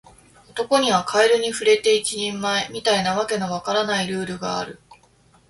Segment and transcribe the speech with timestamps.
[0.47, 4.79] 男にはカエルに触れて一人前、みたいな訳の分からないルールがある